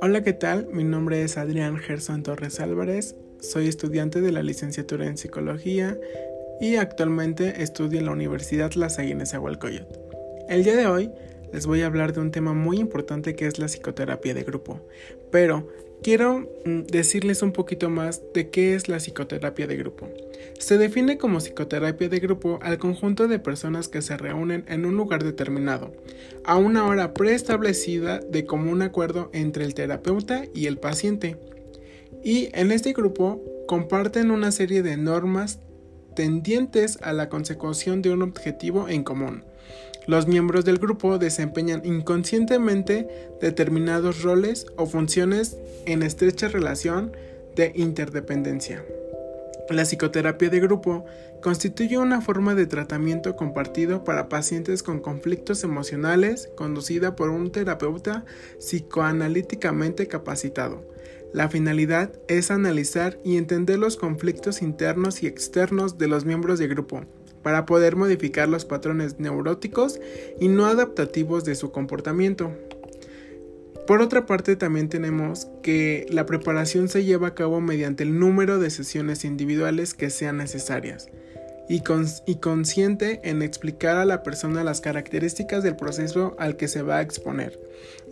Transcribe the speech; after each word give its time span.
Hola, 0.00 0.22
¿qué 0.22 0.32
tal? 0.32 0.68
Mi 0.72 0.84
nombre 0.84 1.22
es 1.22 1.36
Adrián 1.36 1.78
Gerson 1.78 2.22
Torres 2.22 2.60
Álvarez, 2.60 3.16
soy 3.40 3.66
estudiante 3.66 4.20
de 4.20 4.30
la 4.30 4.42
licenciatura 4.42 5.06
en 5.06 5.16
psicología 5.16 5.98
y 6.60 6.76
actualmente 6.76 7.62
estudio 7.62 7.98
en 7.98 8.06
la 8.06 8.12
Universidad 8.12 8.72
La 8.74 8.88
Salle 8.88 9.16
El 10.48 10.64
día 10.64 10.76
de 10.76 10.86
hoy 10.86 11.10
les 11.52 11.66
voy 11.66 11.82
a 11.82 11.86
hablar 11.86 12.12
de 12.12 12.20
un 12.20 12.30
tema 12.30 12.52
muy 12.52 12.78
importante 12.78 13.34
que 13.34 13.46
es 13.46 13.58
la 13.58 13.66
psicoterapia 13.66 14.34
de 14.34 14.44
grupo, 14.44 14.80
pero 15.32 15.68
quiero 16.02 16.48
mm, 16.64 16.82
decirles 16.82 17.42
un 17.42 17.52
poquito 17.52 17.90
más 17.90 18.22
de 18.32 18.50
qué 18.50 18.74
es 18.74 18.88
la 18.88 18.98
psicoterapia 18.98 19.66
de 19.66 19.76
grupo. 19.76 20.08
Se 20.58 20.78
define 20.78 21.18
como 21.18 21.38
psicoterapia 21.38 22.08
de 22.08 22.18
grupo 22.18 22.58
al 22.62 22.78
conjunto 22.78 23.28
de 23.28 23.38
personas 23.38 23.88
que 23.88 24.02
se 24.02 24.16
reúnen 24.16 24.64
en 24.68 24.84
un 24.84 24.96
lugar 24.96 25.24
determinado, 25.24 25.92
a 26.44 26.56
una 26.56 26.86
hora 26.86 27.14
preestablecida 27.14 28.18
de 28.20 28.44
común 28.44 28.82
acuerdo 28.82 29.30
entre 29.32 29.64
el 29.64 29.74
terapeuta 29.74 30.44
y 30.54 30.66
el 30.66 30.78
paciente. 30.78 31.36
Y 32.22 32.50
en 32.52 32.72
este 32.72 32.92
grupo 32.92 33.42
comparten 33.66 34.30
una 34.30 34.52
serie 34.52 34.82
de 34.82 34.96
normas 34.96 35.60
tendientes 36.14 36.98
a 37.02 37.12
la 37.12 37.28
consecución 37.28 38.02
de 38.02 38.10
un 38.10 38.22
objetivo 38.22 38.88
en 38.88 39.04
común. 39.04 39.44
Los 40.06 40.26
miembros 40.26 40.64
del 40.64 40.78
grupo 40.78 41.18
desempeñan 41.18 41.82
inconscientemente 41.84 43.06
determinados 43.40 44.22
roles 44.22 44.66
o 44.76 44.86
funciones 44.86 45.56
en 45.86 46.02
estrecha 46.02 46.48
relación 46.48 47.12
de 47.54 47.72
interdependencia. 47.74 48.84
La 49.70 49.84
psicoterapia 49.84 50.50
de 50.50 50.58
grupo 50.58 51.04
constituye 51.40 51.96
una 51.96 52.20
forma 52.20 52.56
de 52.56 52.66
tratamiento 52.66 53.36
compartido 53.36 54.02
para 54.02 54.28
pacientes 54.28 54.82
con 54.82 54.98
conflictos 54.98 55.62
emocionales 55.62 56.50
conducida 56.56 57.14
por 57.14 57.30
un 57.30 57.52
terapeuta 57.52 58.24
psicoanalíticamente 58.58 60.08
capacitado. 60.08 60.84
La 61.32 61.48
finalidad 61.48 62.10
es 62.26 62.50
analizar 62.50 63.20
y 63.24 63.36
entender 63.36 63.78
los 63.78 63.96
conflictos 63.96 64.60
internos 64.60 65.22
y 65.22 65.28
externos 65.28 65.98
de 65.98 66.08
los 66.08 66.24
miembros 66.24 66.58
del 66.58 66.70
grupo 66.70 67.02
para 67.44 67.64
poder 67.64 67.94
modificar 67.94 68.48
los 68.48 68.64
patrones 68.64 69.20
neuróticos 69.20 70.00
y 70.40 70.48
no 70.48 70.66
adaptativos 70.66 71.44
de 71.44 71.54
su 71.54 71.70
comportamiento. 71.70 72.50
Por 73.90 74.02
otra 74.02 74.24
parte, 74.24 74.54
también 74.54 74.88
tenemos 74.88 75.48
que 75.64 76.06
la 76.10 76.24
preparación 76.24 76.88
se 76.88 77.02
lleva 77.02 77.26
a 77.26 77.34
cabo 77.34 77.60
mediante 77.60 78.04
el 78.04 78.20
número 78.20 78.60
de 78.60 78.70
sesiones 78.70 79.24
individuales 79.24 79.94
que 79.94 80.10
sean 80.10 80.36
necesarias 80.36 81.08
y, 81.68 81.80
consciente 82.36 83.20
en 83.24 83.42
explicar 83.42 83.96
a 83.96 84.04
la 84.04 84.22
persona 84.22 84.62
las 84.62 84.80
características 84.80 85.64
del 85.64 85.74
proceso 85.74 86.36
al 86.38 86.56
que 86.56 86.68
se 86.68 86.82
va 86.82 86.98
a 86.98 87.00
exponer, 87.00 87.58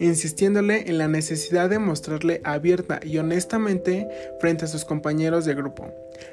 insistiéndole 0.00 0.88
en 0.88 0.98
la 0.98 1.06
necesidad 1.06 1.70
de 1.70 1.78
mostrarle 1.78 2.40
abierta 2.42 2.98
y 3.02 3.18
honestamente 3.18 4.08
frente 4.40 4.64
a 4.64 4.68
sus 4.68 4.84
compañeros 4.84 5.44
de 5.44 5.54
grupo. 5.54 5.92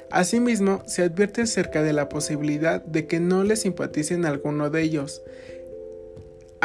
Asimismo, 0.09 0.81
se 0.87 1.03
advierte 1.03 1.43
acerca 1.43 1.83
de 1.83 1.93
la 1.93 2.09
posibilidad 2.09 2.83
de 2.83 3.05
que 3.05 3.19
no 3.19 3.43
le 3.43 3.57
simpaticen 3.57 4.25
alguno 4.25 4.71
de 4.71 4.81
ellos, 4.81 5.21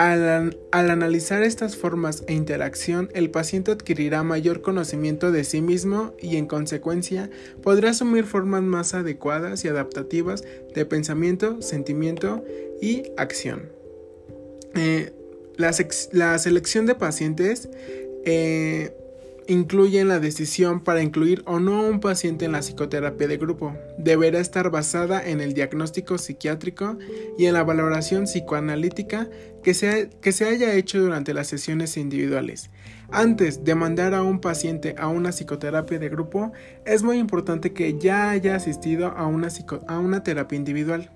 al, 0.01 0.59
analizar 0.71 1.43
estas 1.43 1.77
formas 1.77 2.25
e 2.27 2.33
interacción, 2.33 3.11
el 3.13 3.31
paciente 3.31 3.71
adquirirá 3.71 4.23
mayor 4.23 4.63
conocimiento 4.63 5.31
de 5.31 5.45
sí 5.45 5.61
mismo 5.61 6.15
y 6.19 6.37
en 6.37 6.47
consecuencia 6.47 7.29
podrá 7.63 7.91
asumir 7.91 8.25
formas 8.25 8.63
más 8.63 8.95
adecuadas 8.95 9.63
y 9.67 9.69
adaptativas 9.69 10.43
de 10.75 10.87
pensamiento, 10.87 11.61
sentimiento 11.61 12.43
y 12.81 13.03
acción. 13.19 13.69
Eh, 14.75 15.13
la, 15.59 16.39
selección 16.39 16.87
de 16.87 16.95
pacientes 16.95 17.69
eh, 18.25 18.97
incluyen 19.49 20.09
la 20.09 20.21
decisión 20.21 20.81
para 20.81 21.03
incluir 21.03 21.43
o 21.47 21.61
no 21.61 21.81
a 21.81 21.89
un 21.89 22.01
paciente 22.01 22.45
en 22.45 22.53
la 22.53 22.61
psicoterapia 22.61 23.29
de 23.29 23.37
grupo. 23.37 23.77
Deberá 23.99 24.41
estar 24.41 24.71
basada 24.71 25.27
en 25.27 25.41
el 25.41 25.55
diagnóstico 25.55 26.19
psiquiátrico 26.19 26.99
y 27.39 27.47
en 27.47 27.55
la 27.55 27.65
valoración 27.65 28.25
psicoanalítica 28.25 29.29
que 29.63 29.75
se, 29.75 30.11
que 30.21 30.33
se 30.33 30.47
haya 30.47 30.75
hecho 30.75 31.01
durante 31.01 31.35
las 31.35 31.49
sesiones 31.49 31.97
individuales. 31.97 32.71
Antes 33.11 33.65
de 33.65 33.75
mandar 33.75 34.15
a 34.15 34.23
un 34.23 34.41
paciente 34.41 34.95
a 34.99 35.09
una 35.09 35.31
psicoterapia 35.31 35.99
de 35.99 36.09
grupo, 36.09 36.53
es 36.85 37.03
muy 37.03 37.19
importante 37.19 37.73
que 37.73 37.99
ya 37.99 38.31
haya 38.31 38.55
asistido 38.55 39.09
a 39.09 39.27
una, 39.27 39.49
a 39.89 39.99
una 39.99 40.23
terapia 40.23 40.57
individual 40.57 41.11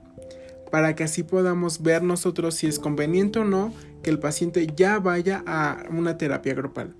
para 0.75 0.97
que 0.97 1.05
así 1.05 1.23
podamos 1.23 1.83
ver 1.83 2.03
nosotros 2.03 2.56
si 2.56 2.67
es 2.67 2.81
conveniente 2.81 3.39
o 3.39 3.45
no 3.45 3.73
que 4.03 4.11
el 4.11 4.19
paciente 4.19 4.67
ya 4.75 4.99
vaya 4.99 5.45
a 5.47 5.85
una 5.89 6.19
terapia 6.19 6.53
grupal. 6.53 6.97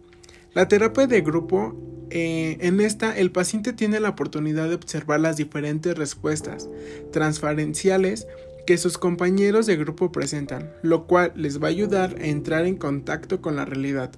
La 0.55 0.69
terapia 0.69 1.09
de 1.09 1.21
grupo, 1.21 1.75
eh, 2.11 2.59
en 2.61 2.81
esta 2.81 3.19
el 3.19 3.33
paciente 3.33 3.73
tiene 3.73 3.99
la 3.99 4.11
oportunidad 4.11 4.69
de 4.69 4.77
observar 4.77 5.19
las 5.19 5.37
diferentes 5.37 5.99
respuestas 5.99 6.69
transferenciales 7.11 8.29
que 8.65 8.79
sus 8.79 8.97
compañeros 8.97 9.67
de 9.67 9.77
grupo 9.77 10.13
presentan, 10.13 10.71
lo 10.83 11.09
cual 11.09 11.33
les 11.35 11.61
va 11.61 11.67
a 11.67 11.71
ayudar 11.71 12.15
a 12.21 12.27
entrar 12.27 12.67
en 12.67 12.77
contacto 12.77 13.43
con 13.43 13.57
la 13.57 13.65
realidad, 13.65 14.13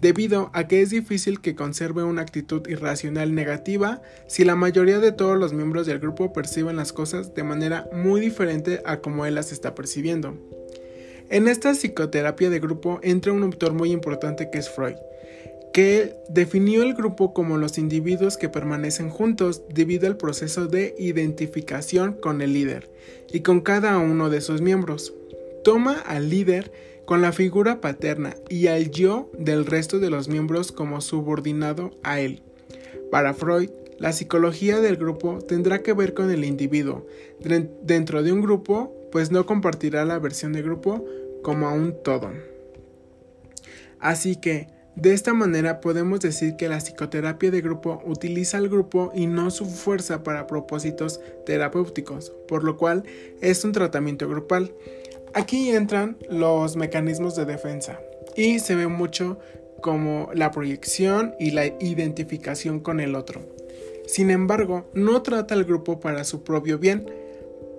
debido 0.00 0.50
a 0.54 0.66
que 0.68 0.80
es 0.80 0.88
difícil 0.88 1.42
que 1.42 1.54
conserve 1.54 2.02
una 2.02 2.22
actitud 2.22 2.66
irracional 2.66 3.34
negativa 3.34 4.00
si 4.26 4.44
la 4.44 4.56
mayoría 4.56 5.00
de 5.00 5.12
todos 5.12 5.38
los 5.38 5.52
miembros 5.52 5.86
del 5.86 5.98
grupo 5.98 6.32
perciben 6.32 6.76
las 6.76 6.94
cosas 6.94 7.34
de 7.34 7.44
manera 7.44 7.90
muy 7.92 8.22
diferente 8.22 8.80
a 8.86 9.00
como 9.00 9.26
él 9.26 9.34
las 9.34 9.52
está 9.52 9.74
percibiendo. 9.74 10.34
En 11.28 11.46
esta 11.46 11.72
psicoterapia 11.72 12.48
de 12.48 12.60
grupo 12.60 13.00
entra 13.02 13.32
un 13.32 13.42
autor 13.42 13.74
muy 13.74 13.92
importante 13.92 14.50
que 14.50 14.58
es 14.58 14.70
Freud, 14.70 14.96
que 15.74 16.14
definió 16.28 16.84
el 16.84 16.94
grupo 16.94 17.34
como 17.34 17.58
los 17.58 17.78
individuos 17.78 18.36
que 18.36 18.48
permanecen 18.48 19.10
juntos 19.10 19.64
debido 19.68 20.06
al 20.06 20.16
proceso 20.16 20.68
de 20.68 20.94
identificación 21.00 22.12
con 22.12 22.42
el 22.42 22.52
líder 22.52 22.92
y 23.32 23.40
con 23.40 23.60
cada 23.60 23.98
uno 23.98 24.30
de 24.30 24.40
sus 24.40 24.60
miembros. 24.60 25.12
Toma 25.64 25.98
al 25.98 26.30
líder 26.30 26.70
con 27.06 27.22
la 27.22 27.32
figura 27.32 27.80
paterna 27.80 28.36
y 28.48 28.68
al 28.68 28.92
yo 28.92 29.32
del 29.36 29.66
resto 29.66 29.98
de 29.98 30.10
los 30.10 30.28
miembros 30.28 30.70
como 30.70 31.00
subordinado 31.00 31.90
a 32.04 32.20
él. 32.20 32.44
Para 33.10 33.34
Freud, 33.34 33.70
la 33.98 34.12
psicología 34.12 34.78
del 34.78 34.96
grupo 34.96 35.40
tendrá 35.40 35.82
que 35.82 35.92
ver 35.92 36.14
con 36.14 36.30
el 36.30 36.44
individuo 36.44 37.04
dentro 37.82 38.22
de 38.22 38.32
un 38.32 38.42
grupo, 38.42 38.94
pues 39.10 39.32
no 39.32 39.44
compartirá 39.44 40.04
la 40.04 40.20
versión 40.20 40.52
de 40.52 40.62
grupo 40.62 41.04
como 41.42 41.66
a 41.66 41.72
un 41.72 42.00
todo. 42.04 42.30
Así 43.98 44.36
que, 44.36 44.68
de 44.96 45.12
esta 45.12 45.34
manera 45.34 45.80
podemos 45.80 46.20
decir 46.20 46.54
que 46.54 46.68
la 46.68 46.78
psicoterapia 46.78 47.50
de 47.50 47.60
grupo 47.60 48.00
utiliza 48.06 48.58
al 48.58 48.68
grupo 48.68 49.10
y 49.14 49.26
no 49.26 49.50
su 49.50 49.66
fuerza 49.66 50.22
para 50.22 50.46
propósitos 50.46 51.20
terapéuticos, 51.44 52.32
por 52.46 52.62
lo 52.62 52.76
cual 52.76 53.02
es 53.40 53.64
un 53.64 53.72
tratamiento 53.72 54.28
grupal. 54.28 54.72
Aquí 55.34 55.70
entran 55.70 56.16
los 56.30 56.76
mecanismos 56.76 57.34
de 57.34 57.44
defensa 57.44 58.00
y 58.36 58.60
se 58.60 58.76
ve 58.76 58.86
mucho 58.86 59.38
como 59.82 60.30
la 60.32 60.52
proyección 60.52 61.34
y 61.40 61.50
la 61.50 61.66
identificación 61.66 62.78
con 62.78 63.00
el 63.00 63.16
otro. 63.16 63.42
Sin 64.06 64.30
embargo, 64.30 64.88
no 64.94 65.22
trata 65.22 65.54
al 65.54 65.64
grupo 65.64 65.98
para 65.98 66.22
su 66.22 66.44
propio 66.44 66.78
bien, 66.78 67.10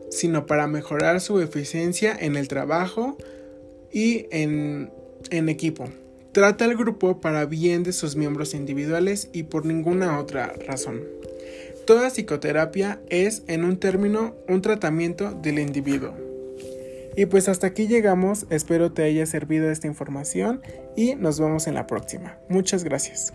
sino 0.09 0.46
para 0.46 0.68
mejorar 0.68 1.22
su 1.22 1.40
eficiencia 1.40 2.16
en 2.20 2.36
el 2.36 2.50
trabajo 2.50 3.18
y 3.90 4.28
en, 4.31 4.92
en 5.30 5.48
equipo. 5.48 5.88
Trata 6.35 6.66
al 6.66 6.75
grupo 6.75 7.22
para 7.22 7.46
bien 7.46 7.84
de 7.84 7.94
sus 7.94 8.18
miembros 8.18 8.53
individuales 8.56 9.29
y 9.31 9.44
por 9.44 9.66
ninguna 9.66 10.19
otra 10.19 10.47
razón. 10.68 11.00
Toda 11.88 12.09
psicoterapia 12.09 13.00
es, 13.09 13.44
en 13.47 13.63
un 13.63 13.78
término, 13.78 14.35
un 14.50 14.62
tratamiento 14.62 15.31
del 15.31 15.59
individuo. 15.59 16.13
Y 17.16 17.28
pues 17.28 17.47
hasta 17.47 17.68
aquí 17.68 17.88
llegamos, 17.88 18.47
espero 18.50 18.92
te 18.92 19.04
haya 19.04 19.25
servido 19.25 19.71
esta 19.71 19.88
información 19.88 20.62
y 20.98 21.15
nos 21.15 21.39
vemos 21.39 21.68
en 21.68 21.75
la 21.75 21.88
próxima. 21.88 22.38
Muchas 22.50 22.83
gracias. 22.83 23.31